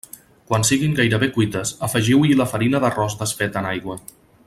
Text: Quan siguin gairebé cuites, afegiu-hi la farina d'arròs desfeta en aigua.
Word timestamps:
Quan 0.51 0.63
siguin 0.69 0.95
gairebé 0.99 1.29
cuites, 1.35 1.73
afegiu-hi 1.89 2.39
la 2.41 2.49
farina 2.55 2.83
d'arròs 2.87 3.19
desfeta 3.25 3.65
en 3.65 3.73
aigua. 3.75 4.01